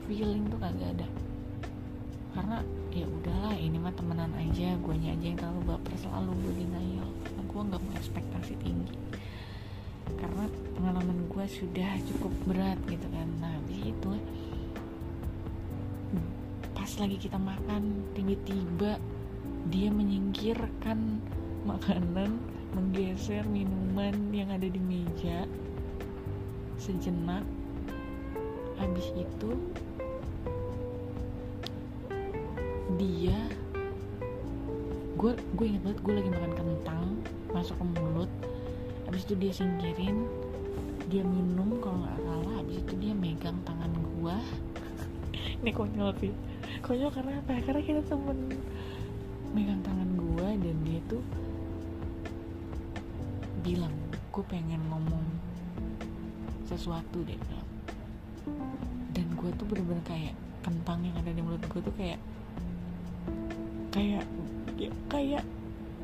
[0.07, 1.07] feeling tuh kagak ada.
[2.33, 2.57] Karena
[2.95, 4.79] ya udahlah ini mah temenan aja.
[4.79, 7.11] Gue aja yang terlalu baper selalu gue denial
[7.53, 8.97] gue nggak mau ekspektasi tinggi.
[10.17, 13.29] Karena pengalaman gue sudah cukup berat gitu kan.
[13.37, 14.17] Nah itu
[16.93, 19.01] pas lagi kita makan tiba-tiba
[19.73, 21.25] dia menyingkirkan
[21.65, 22.37] makanan
[22.77, 25.49] menggeser minuman yang ada di meja
[26.77, 27.41] sejenak.
[28.77, 29.57] Habis itu
[33.01, 33.41] dia
[35.17, 37.05] gue gue inget banget gue lagi makan kentang
[37.57, 38.29] masuk ke mulut.
[39.09, 40.29] Habis itu dia singkirin
[41.09, 42.53] dia minum kalau nggak salah.
[42.61, 44.37] Habis itu dia megang tangan gue
[45.63, 47.61] ini konyol sih konyol karena apa?
[47.61, 48.37] Karena kita temen
[49.53, 51.23] megang tangan gue dan dia tuh
[53.61, 53.93] bilang
[54.33, 55.21] gue pengen ngomong
[56.65, 57.37] sesuatu deh
[59.13, 60.33] dan gue tuh bener-bener kayak
[60.65, 62.17] kentang yang ada di mulut gue tuh kayak
[63.93, 64.25] kayak
[64.73, 65.43] ya, kayak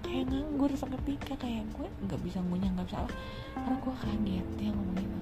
[0.06, 1.34] kayak nganggur seketika.
[1.42, 3.10] Kayak gue nggak bisa ngunyah nggak apa.
[3.58, 5.20] Karena gue kaget dia ngomong gitu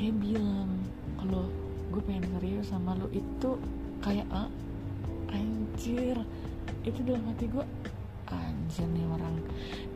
[0.00, 0.80] dia bilang
[1.20, 1.44] kalau
[1.92, 3.60] gue pengen serius sama lo itu
[4.00, 4.48] kayak ah
[5.32, 6.16] anjir.
[6.84, 7.64] Itu dalam hati gue
[8.30, 9.36] anjir nih orang.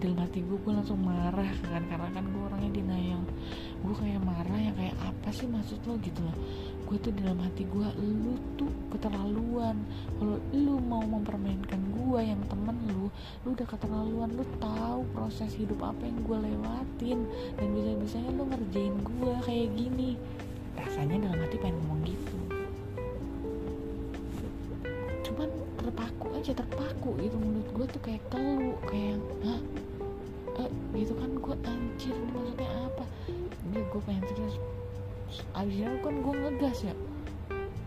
[0.01, 3.23] Dalam hati gue gue langsung marah kan karena kan gue orangnya denial
[3.85, 6.01] gue kayak marah yang kayak apa sih maksud lo?
[6.01, 6.37] Gitu loh.
[6.89, 9.77] Gue tuh dalam hati gue lu tuh keterlaluan.
[10.17, 13.13] Kalau lu mau mempermainkan gue yang temen lu
[13.45, 17.29] lu udah keterlaluan lu tahu proses hidup apa yang gue lewatin.
[17.61, 20.17] Dan bisa bisanya lu ngerjain gue kayak gini.
[20.81, 22.01] Rasanya dalam hati pengen ngomong
[27.05, 29.61] terpaku gitu menurut gue tuh kayak kelu kayak hah?
[30.65, 33.05] Eh, gitu kan gue anjir maksudnya apa?
[33.69, 34.57] Ini gue pengen serius.
[35.53, 36.95] Abis itu kan gue ngegas ya.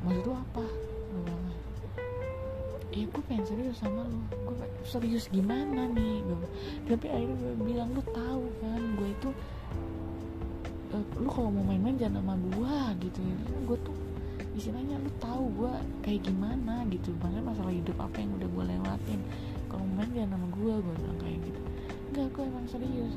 [0.05, 0.65] Maksud lu apa?
[1.09, 1.43] Gue bilang
[2.93, 4.21] ya gue pengen serius sama lu.
[4.45, 6.21] Gue serius gimana nih?
[6.85, 9.29] Tapi akhirnya gue bilang lu tahu kan gue itu
[10.93, 12.77] uh, lu kalau mau main-main jangan sama gue
[13.09, 13.19] gitu.
[13.25, 13.96] Ya gue tuh
[14.57, 17.13] istilahnya lu tahu gue kayak gimana gitu.
[17.21, 19.21] Banget masalah hidup apa yang udah gue lewatin.
[19.69, 21.61] Kalau main jangan sama gue gue bilang kayak gitu.
[22.11, 23.13] Enggak gue emang serius.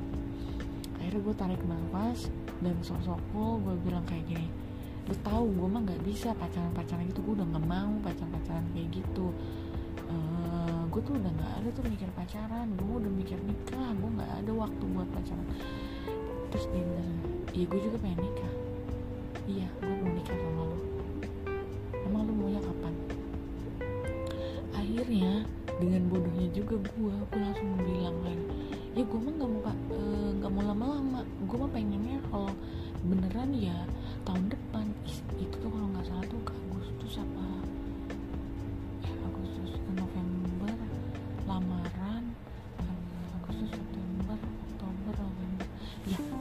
[1.00, 2.28] Akhirnya gue tarik nafas
[2.60, 4.48] dan sosok gue bilang kayak gini
[5.10, 7.18] lu tahu gue mah nggak bisa pacaran pacaran gitu.
[7.26, 9.34] Gue udah nggak mau pacaran pacaran kayak gitu.
[10.06, 12.66] Uh, gue tuh udah nggak ada tuh mikir pacaran.
[12.78, 13.90] Gue udah mikir nikah.
[13.98, 15.46] Gue nggak ada waktu buat pacaran.
[16.54, 17.18] Terus dia bilang
[17.50, 18.52] iya gue juga pengen nikah.
[19.50, 19.99] Iya gue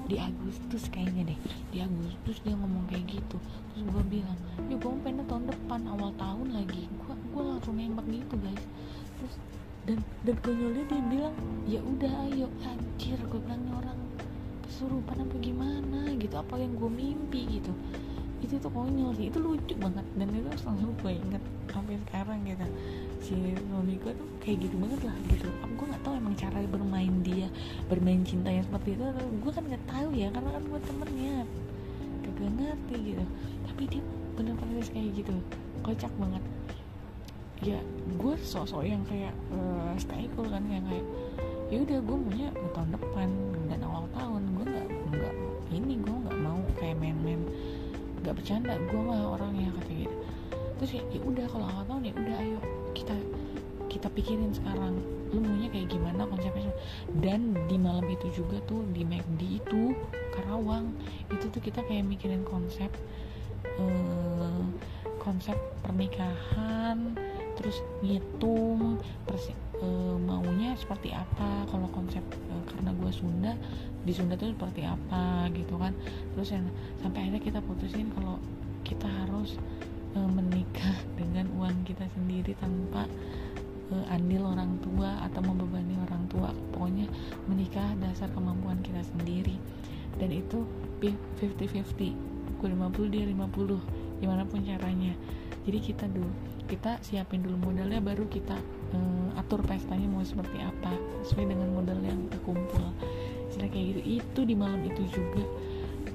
[0.09, 1.39] di Agustus kayaknya deh.
[1.69, 3.37] Di Agustus dia ngomong kayak gitu.
[3.37, 6.89] Terus gue bilang ya gue pengen tahun depan awal tahun lagi.
[7.05, 8.63] Gue gue langsung nembak gitu guys.
[9.21, 9.35] Terus
[9.85, 11.35] dan dan konyolnya dia bilang
[11.69, 12.49] ya udah ayo.
[12.65, 13.99] Anjir gue bilangnya orang
[14.65, 15.99] kesurupan apa gimana?
[16.17, 17.61] Gitu apa yang gue mimpi?
[17.61, 17.71] Gitu.
[18.41, 19.29] Itu tuh konyol sih.
[19.29, 20.05] Itu lucu banget.
[20.17, 22.65] Dan itu selalu gue inget sampai sekarang gitu
[23.19, 23.35] si
[23.67, 25.47] Roni gue tuh kayak gitu banget lah gitu.
[25.63, 27.47] Aku gue nggak tahu emang cara bermain dia
[27.91, 29.03] bermain cinta yang seperti itu
[29.43, 31.37] gue kan nggak tahu ya karena kan gue temennya.
[32.23, 33.23] Kagak ngerti gitu.
[33.67, 34.01] Tapi dia
[34.39, 35.33] bener-bener kayak gitu.
[35.83, 36.43] Kocak banget.
[37.59, 37.79] Ya
[38.15, 41.05] gue sosok yang kayak uh, stay cool kan yang kayak
[41.69, 43.29] ya udah gue maunya tahun depan
[43.67, 44.41] dan awal tahun.
[44.55, 45.33] Gue nggak nggak
[45.75, 47.43] ini gue nggak mau kayak main-main
[48.23, 48.79] nggak bercanda.
[48.87, 50.17] Gue mah orang yang kata gitu
[50.79, 52.59] terus ya udah kalau awal tahun ya udah ayo
[53.99, 54.95] kita pikirin sekarang.
[55.35, 56.71] Lu maunya kayak gimana konsepnya?
[57.19, 59.91] Dan di malam itu juga tuh di McD itu
[60.31, 60.95] Karawang
[61.27, 62.87] itu tuh kita kayak mikirin konsep
[63.75, 64.63] uh,
[65.19, 67.11] konsep pernikahan
[67.59, 69.51] terus ngitung terus
[69.83, 71.67] e, maunya seperti apa.
[71.67, 73.51] Kalau konsep e, karena gue Sunda
[74.07, 75.91] di Sunda tuh seperti apa gitu kan.
[76.33, 76.65] Terus yang
[77.03, 78.39] sampai akhirnya kita putusin kalau
[78.87, 79.59] kita harus
[80.15, 83.03] e, menikah dengan uang kita sendiri tanpa
[83.89, 86.49] e, andil orang tua atau membebani orang tua.
[86.73, 87.09] Pokoknya
[87.49, 89.57] menikah dasar kemampuan kita sendiri.
[90.17, 90.65] Dan itu
[91.01, 95.15] 50-50 gue 50 dia 50 gimana pun caranya.
[95.63, 96.31] Jadi kita dulu
[96.69, 98.53] kita siapin dulu modalnya baru kita
[98.93, 100.93] um, atur pestanya mau seperti apa
[101.25, 102.83] sesuai dengan modal yang terkumpul
[103.49, 104.01] istilah kayak gitu.
[104.21, 105.43] Itu di malam itu juga.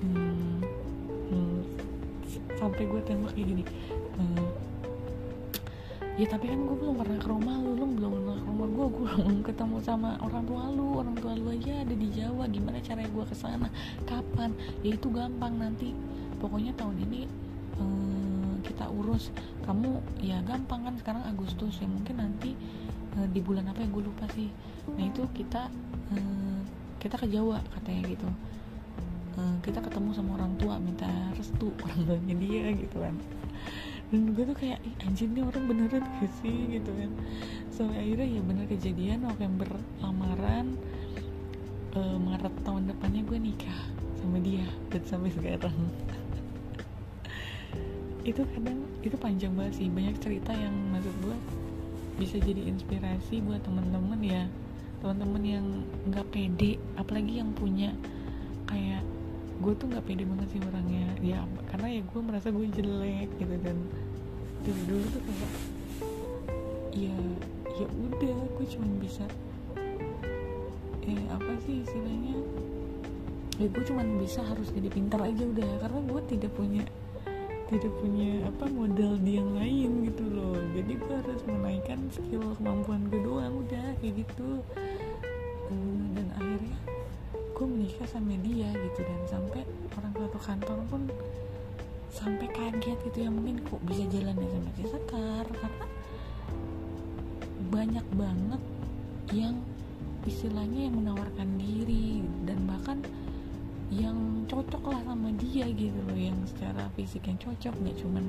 [0.04, 0.60] Hmm,
[1.32, 1.58] hmm,
[2.60, 3.64] sampai gue tembak kayak gini.
[4.14, 4.43] Hmm,
[6.14, 8.87] ya tapi kan gue belum pernah ke rumah lu lu belum pernah ke rumah gue
[8.87, 10.87] gue belum ketemu sama orang tua lu.
[11.03, 12.46] Orang tua lu aja ada di Jawa.
[12.46, 13.68] Gimana caranya gue ke sana
[14.07, 14.55] kapan?
[14.87, 15.90] Ya itu gampang nanti.
[16.38, 17.20] Pokoknya tahun ini
[17.79, 19.35] hmm, kita urus.
[19.66, 21.83] Kamu ya gampang kan sekarang Agustus.
[21.83, 22.55] Ya mungkin nanti
[23.18, 23.88] uh, di bulan apa ya?
[23.90, 24.55] Gue lupa sih.
[24.94, 25.66] Nah itu kita
[26.14, 26.59] uh,
[27.03, 28.29] kita ke Jawa katanya gitu.
[29.35, 33.18] Uh, kita ketemu sama orang tua minta restu orang tuanya dia gitu kan
[34.12, 36.56] dan gue tuh kayak anjir nih orang beneran gak sih?
[36.76, 37.10] Gitu kan.
[37.72, 39.68] Sampai akhirnya ya bener kejadian November
[40.04, 40.76] lamaran
[41.96, 43.80] uh, Maret tahun depannya gue nikah
[44.20, 45.76] sama dia dan sampai sekarang.
[48.28, 49.92] Itu kadang itu panjang banget sih.
[49.92, 51.36] Banyak cerita yang maksud gue
[52.16, 54.48] bisa jadi inspirasi buat temen-temen ya.
[55.04, 55.66] Teman-teman yang
[56.08, 57.92] nggak pede apalagi yang punya
[58.64, 59.04] kayak
[59.62, 61.06] gue tuh nggak pede banget sih orangnya.
[61.22, 61.38] Ya
[61.70, 63.76] karena ya gue merasa gue jelek gitu dan
[64.64, 65.50] dari dulu tuh kayak
[66.94, 67.16] ya
[67.74, 69.24] ya udah gue cuma bisa
[71.04, 72.36] eh apa sih istilahnya?
[73.60, 76.82] Ya gue cuma bisa harus jadi pintar aja udah karena gue tidak punya
[77.64, 80.58] tidak punya apa modal di yang lain gitu loh.
[80.74, 84.60] Jadi gue harus menaikkan skill kemampuan gue doang udah kayak gitu.
[85.64, 86.76] Uh, dan akhirnya
[87.64, 89.64] gue menikah sama dia gitu dan sampai
[89.96, 91.09] orang satu kantor pun
[92.12, 95.87] sampai kaget gitu ya mungkin kok bisa jalan ya sama si Sekar karena
[97.72, 98.62] banyak banget
[99.33, 99.57] yang
[100.29, 103.00] istilahnya yang menawarkan diri dan bahkan
[103.88, 108.29] yang cocok lah sama dia gitu loh yang secara fisik yang cocok nggak cuman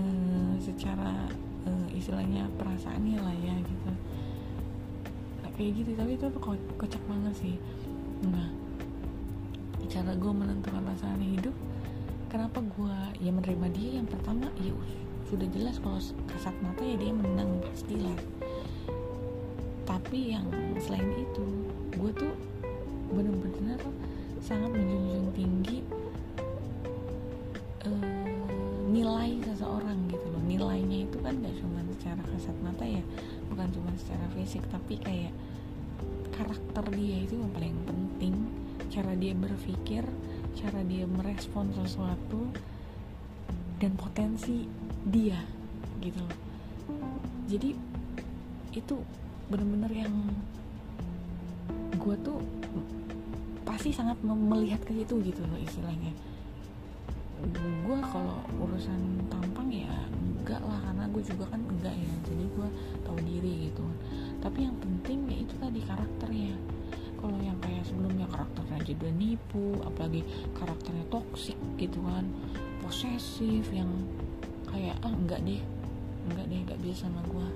[0.00, 1.28] uh, secara
[1.68, 3.92] uh, istilahnya perasaannya lah ya gitu.
[5.60, 7.60] Kayak gitu tapi itu ko kocak banget sih
[8.24, 8.48] nah
[9.90, 11.56] cara gue menentukan pasangan hidup
[12.30, 12.96] kenapa gue
[13.26, 14.46] ya menerima dia yang pertama?
[14.62, 14.70] Ya
[15.26, 15.98] sudah jelas kalau
[16.30, 18.18] kasat mata ya dia menang pastilah.
[19.82, 20.46] Tapi yang
[20.78, 21.46] selain itu
[21.98, 22.34] gue tuh
[23.10, 23.82] bener-bener
[24.38, 25.82] sangat menjunjung tinggi
[27.82, 28.30] uh,
[28.94, 30.42] nilai seseorang gitu loh.
[30.46, 33.02] Nilainya itu kan gak cuma secara kasat mata ya
[33.50, 35.34] bukan cuma secara fisik tapi kayak
[36.40, 38.34] karakter dia itu yang paling penting.
[38.88, 40.02] Cara dia berpikir
[40.56, 42.48] cara dia merespon sesuatu
[43.76, 44.64] dan potensi
[45.04, 45.40] dia
[46.00, 46.38] gitu loh.
[47.46, 47.76] Jadi
[48.72, 48.96] itu
[49.52, 50.14] bener-bener yang
[52.00, 52.38] gue tuh
[53.68, 56.12] pasti sangat melihat ke situ gitu loh istilahnya.
[57.84, 59.92] Gue kalau urusan tampang ya
[60.50, 62.68] enggak lah karena gue juga kan enggak ya jadi gue
[63.06, 63.86] tahu diri gitu.
[64.42, 66.58] Tapi yang penting ya itu tadi karakternya.
[67.22, 70.26] Kalau yang kayak sebelumnya karakternya jadi udah nipu apalagi
[70.58, 72.26] karakternya toksik gitu kan
[72.82, 73.86] posesif yang
[74.66, 75.62] kayak ah enggak deh
[76.26, 77.46] enggak deh enggak bisa sama gue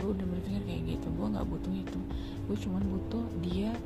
[0.00, 2.00] gue udah berpikir kayak gitu gue nggak butuh itu.
[2.48, 3.76] Gue cuman butuh dia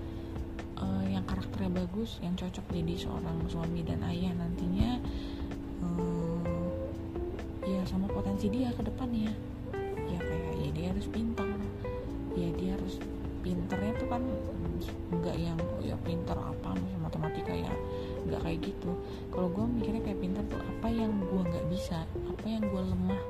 [0.79, 5.03] uh, yang karakternya bagus yang cocok jadi seorang suami dan ayah nantinya
[7.97, 9.33] sama potensi dia ke depannya.
[10.05, 11.49] Ya kayak ya dia harus pintar.
[12.37, 13.01] Ya dia harus
[13.41, 14.21] pinternya tuh kan
[15.17, 17.73] nggak yang ya pintar apa matematika ya.
[18.29, 18.93] Nggak kayak gitu.
[19.33, 23.23] Kalau gue mikirnya kayak pintar tuh apa yang gue nggak bisa apa yang gue lemah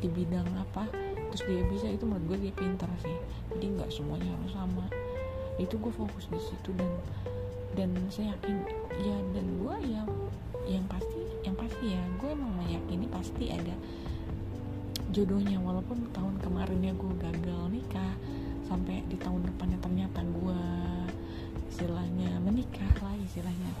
[0.00, 0.88] di bidang apa
[1.32, 3.16] terus dia bisa itu menurut gue dia pintar sih.
[3.52, 4.88] Jadi nggak semuanya harus sama.
[5.60, 6.88] Itu gue fokus di situ dan
[7.76, 8.64] dan saya yakin
[8.96, 10.02] ya dan gue ya
[10.64, 13.76] yang pasti yang pasti ya gue emang meyakini pasti ada
[15.16, 18.12] jodohnya walaupun tahun kemarinnya gue gagal nikah
[18.68, 20.60] sampai di tahun depannya ternyata gue
[21.72, 23.72] istilahnya menikah lah istilahnya.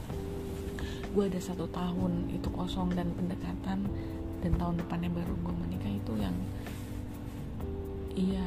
[1.12, 3.84] Gue ada satu tahun itu kosong dan pendekatan
[4.40, 6.36] dan tahun depannya baru gue menikah itu yang
[8.16, 8.46] iya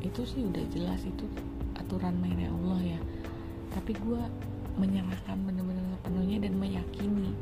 [0.00, 1.28] itu sih udah jelas itu
[1.76, 3.00] aturan mainnya Allah ya.
[3.76, 4.22] Tapi gue
[4.80, 7.36] menyerahkan bener-bener sepenuhnya dan meyakini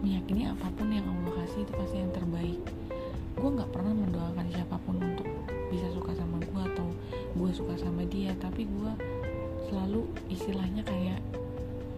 [0.00, 2.64] meyakini apa pun yang Allah kasih itu pasti yang terbaik
[3.34, 5.28] gue nggak pernah mendoakan siapa pun untuk
[5.68, 6.86] bisa suka sama gue atau
[7.34, 8.92] gue suka sama dia tapi gue
[9.66, 11.18] selalu istilahnya kayak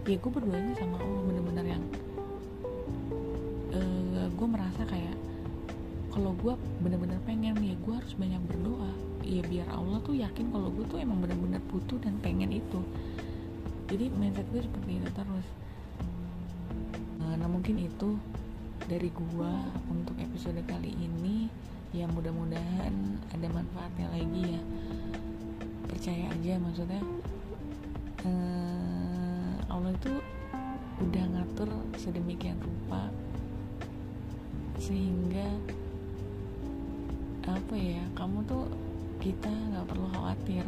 [0.07, 1.85] ya gue berdoanya sama Allah bener-bener yang
[3.75, 5.17] uh, gue merasa kayak
[6.17, 8.89] kalau gue bener-bener pengen ya gue harus banyak berdoa.
[9.21, 12.81] Ya biar Allah tuh yakin kalau gue tuh emang bener-bener butuh dan pengen itu.
[13.93, 15.47] Jadi mindset gue seperti itu terus.
[17.21, 18.17] Nah, nah mungkin itu
[18.87, 19.53] dari gue
[19.91, 21.51] untuk episode kali ini
[21.91, 24.63] ya mudah-mudahan ada manfaatnya lagi ya.
[25.91, 27.03] Percaya aja maksudnya
[28.23, 30.15] eh, Allah itu
[31.03, 31.69] udah ngatur
[31.99, 33.11] sedemikian rupa
[34.79, 35.51] sehingga
[37.43, 38.71] apa ya kamu tuh
[39.19, 40.63] kita nggak perlu khawatir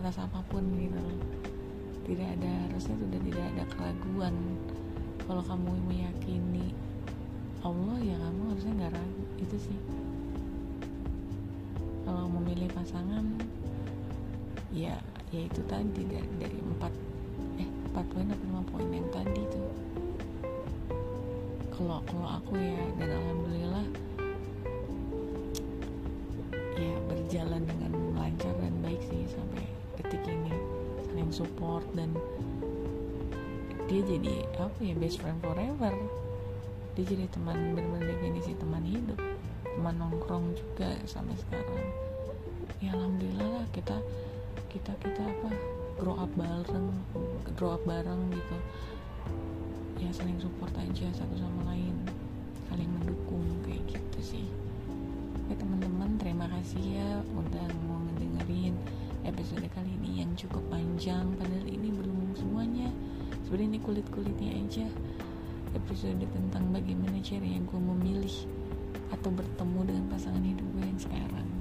[0.00, 1.04] atas apa pun gitu.
[2.08, 4.34] Tidak ada harusnya sudah tidak ada keraguan.
[5.22, 6.72] Kalau kamu meyakini
[7.62, 9.24] Allah ya kamu harusnya nggak ragu.
[9.38, 9.78] Itu sih.
[12.02, 13.24] Kalau memilih pasangan
[14.74, 14.98] ya
[15.30, 16.92] ya itu tadi dari, dari empat
[17.60, 19.68] eh empat poin atau lima poin yang tadi tuh
[21.72, 23.86] kalau kalau aku ya dan alhamdulillah
[26.76, 29.64] ya berjalan dengan lancar dan baik sih sampai
[30.00, 30.52] detik ini.
[31.08, 32.12] Saling support dan
[33.88, 35.92] dia jadi apa ya best friend forever
[36.92, 39.16] dia jadi teman benar-benar definisi teman hidup
[39.64, 41.88] teman nongkrong juga sampai sekarang.
[42.84, 43.96] Ya alhamdulillah lah kita
[44.68, 45.50] kita kita apa
[45.96, 46.92] grow up bareng
[47.56, 48.56] grow up bareng gitu.
[49.96, 51.96] Ya saling support aja satu sama lain
[52.68, 54.46] saling mendukung kayak gitu sih.
[55.48, 58.76] Oke teman-teman terima kasih ya udah mau ngedengerin
[59.24, 62.92] episode kali ini yang cukup panjang padahal ini belum semuanya.
[63.48, 64.86] Sebenarnya ini kulit-kulitnya aja
[65.72, 68.36] episode tentang bagaimana cara yang gue memilih
[69.12, 71.51] atau bertemu dengan pasangan hidup gue yang sekarang